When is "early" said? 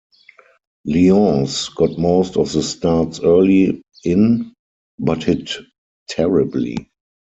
3.19-3.83